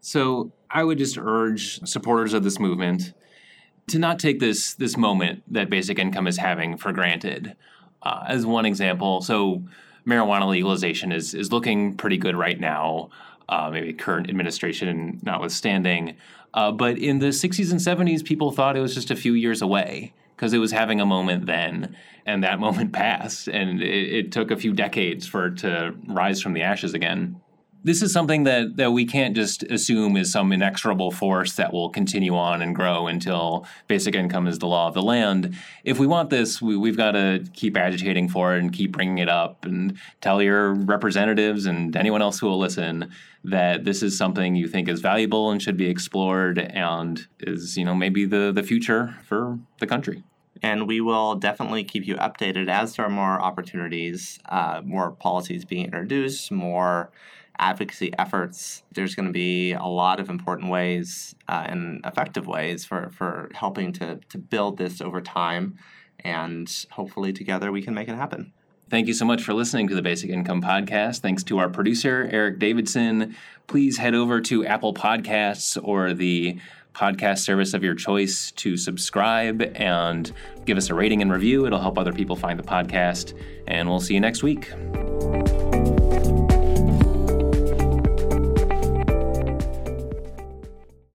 So 0.00 0.52
I 0.70 0.84
would 0.84 0.98
just 0.98 1.18
urge 1.18 1.86
supporters 1.86 2.32
of 2.32 2.44
this 2.44 2.58
movement 2.58 3.12
to 3.88 3.98
not 3.98 4.18
take 4.18 4.40
this 4.40 4.74
this 4.74 4.96
moment 4.96 5.42
that 5.52 5.70
basic 5.70 5.98
income 5.98 6.26
is 6.26 6.38
having 6.38 6.76
for 6.76 6.92
granted. 6.92 7.56
Uh, 8.02 8.24
as 8.28 8.44
one 8.44 8.66
example, 8.66 9.22
so 9.22 9.62
marijuana 10.06 10.48
legalization 10.48 11.12
is 11.12 11.34
is 11.34 11.52
looking 11.52 11.96
pretty 11.96 12.18
good 12.18 12.36
right 12.36 12.60
now 12.60 13.10
uh, 13.48 13.70
maybe 13.70 13.92
current 13.92 14.28
administration 14.28 15.20
notwithstanding. 15.22 16.16
Uh, 16.52 16.70
but 16.70 16.98
in 16.98 17.18
the 17.18 17.28
60s 17.28 17.70
and 17.70 17.80
70s, 17.80 18.24
people 18.24 18.52
thought 18.52 18.76
it 18.76 18.80
was 18.80 18.94
just 18.94 19.10
a 19.10 19.16
few 19.16 19.34
years 19.34 19.60
away 19.60 20.12
because 20.36 20.52
it 20.52 20.58
was 20.58 20.72
having 20.72 21.00
a 21.00 21.06
moment 21.06 21.46
then, 21.46 21.96
and 22.26 22.42
that 22.42 22.58
moment 22.66 22.92
passed, 22.92 23.48
and 23.48 23.82
it, 23.82 24.14
it 24.14 24.32
took 24.32 24.50
a 24.50 24.56
few 24.56 24.72
decades 24.72 25.26
for 25.26 25.46
it 25.46 25.58
to 25.58 25.94
rise 26.06 26.40
from 26.40 26.52
the 26.52 26.62
ashes 26.62 26.94
again 26.94 27.40
this 27.84 28.00
is 28.00 28.12
something 28.12 28.44
that, 28.44 28.76
that 28.76 28.92
we 28.92 29.04
can't 29.04 29.36
just 29.36 29.62
assume 29.64 30.16
is 30.16 30.32
some 30.32 30.52
inexorable 30.52 31.10
force 31.10 31.52
that 31.56 31.72
will 31.72 31.90
continue 31.90 32.34
on 32.34 32.62
and 32.62 32.74
grow 32.74 33.06
until 33.06 33.66
basic 33.88 34.14
income 34.14 34.46
is 34.46 34.58
the 34.58 34.66
law 34.66 34.88
of 34.88 34.94
the 34.94 35.02
land. 35.02 35.54
If 35.84 35.98
we 35.98 36.06
want 36.06 36.30
this, 36.30 36.62
we, 36.62 36.78
we've 36.78 36.96
got 36.96 37.12
to 37.12 37.44
keep 37.52 37.76
agitating 37.76 38.30
for 38.30 38.56
it 38.56 38.60
and 38.60 38.72
keep 38.72 38.92
bringing 38.92 39.18
it 39.18 39.28
up 39.28 39.66
and 39.66 39.98
tell 40.22 40.42
your 40.42 40.72
representatives 40.72 41.66
and 41.66 41.94
anyone 41.94 42.22
else 42.22 42.38
who 42.38 42.46
will 42.46 42.58
listen 42.58 43.12
that 43.44 43.84
this 43.84 44.02
is 44.02 44.16
something 44.16 44.56
you 44.56 44.66
think 44.66 44.88
is 44.88 45.00
valuable 45.00 45.50
and 45.50 45.60
should 45.60 45.76
be 45.76 45.86
explored 45.86 46.58
and 46.58 47.26
is, 47.40 47.76
you 47.76 47.84
know, 47.84 47.94
maybe 47.94 48.24
the, 48.24 48.50
the 48.50 48.62
future 48.62 49.14
for 49.24 49.58
the 49.78 49.86
country 49.86 50.24
and 50.62 50.86
we 50.86 50.98
will 51.02 51.34
definitely 51.34 51.84
keep 51.84 52.06
you 52.06 52.14
updated 52.14 52.70
as 52.70 52.96
there 52.96 53.04
are 53.04 53.10
more 53.10 53.38
opportunities, 53.38 54.38
uh, 54.46 54.80
more 54.82 55.10
policies 55.10 55.64
being 55.66 55.84
introduced, 55.84 56.50
more 56.50 57.10
advocacy 57.58 58.12
efforts. 58.18 58.82
There's 58.92 59.14
going 59.14 59.26
to 59.26 59.32
be 59.32 59.72
a 59.72 59.84
lot 59.84 60.20
of 60.20 60.28
important 60.28 60.70
ways 60.70 61.34
uh, 61.48 61.64
and 61.68 62.04
effective 62.04 62.46
ways 62.46 62.84
for, 62.84 63.10
for 63.10 63.50
helping 63.54 63.92
to, 63.94 64.20
to 64.28 64.38
build 64.38 64.78
this 64.78 65.00
over 65.00 65.20
time. 65.20 65.78
And 66.20 66.70
hopefully, 66.90 67.32
together, 67.32 67.70
we 67.70 67.82
can 67.82 67.94
make 67.94 68.08
it 68.08 68.14
happen. 68.14 68.52
Thank 68.90 69.08
you 69.08 69.14
so 69.14 69.24
much 69.24 69.42
for 69.42 69.54
listening 69.54 69.88
to 69.88 69.94
the 69.94 70.02
Basic 70.02 70.30
Income 70.30 70.62
Podcast. 70.62 71.20
Thanks 71.20 71.42
to 71.44 71.58
our 71.58 71.68
producer, 71.68 72.28
Eric 72.30 72.58
Davidson. 72.58 73.34
Please 73.66 73.96
head 73.96 74.14
over 74.14 74.40
to 74.42 74.64
Apple 74.66 74.94
Podcasts 74.94 75.78
or 75.82 76.12
the 76.12 76.58
podcast 76.94 77.38
service 77.38 77.74
of 77.74 77.82
your 77.82 77.94
choice 77.94 78.52
to 78.52 78.76
subscribe 78.76 79.62
and 79.74 80.32
give 80.64 80.78
us 80.78 80.90
a 80.90 80.94
rating 80.94 81.22
and 81.22 81.32
review. 81.32 81.66
It'll 81.66 81.80
help 81.80 81.98
other 81.98 82.12
people 82.12 82.36
find 82.36 82.58
the 82.58 82.62
podcast. 82.62 83.36
And 83.66 83.88
we'll 83.88 84.00
see 84.00 84.14
you 84.14 84.20
next 84.20 84.42
week. 84.42 84.70